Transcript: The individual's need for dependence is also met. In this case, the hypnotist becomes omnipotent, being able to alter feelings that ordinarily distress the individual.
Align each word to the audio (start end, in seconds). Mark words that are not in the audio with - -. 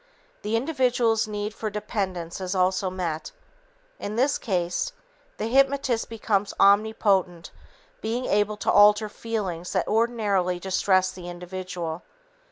The 0.41 0.55
individual's 0.55 1.27
need 1.27 1.53
for 1.53 1.69
dependence 1.69 2.41
is 2.41 2.55
also 2.55 2.89
met. 2.89 3.31
In 3.99 4.15
this 4.15 4.39
case, 4.39 4.93
the 5.37 5.45
hypnotist 5.45 6.09
becomes 6.09 6.55
omnipotent, 6.59 7.51
being 8.01 8.25
able 8.25 8.57
to 8.57 8.71
alter 8.71 9.07
feelings 9.09 9.73
that 9.73 9.87
ordinarily 9.87 10.59
distress 10.59 11.11
the 11.11 11.29
individual. 11.29 12.01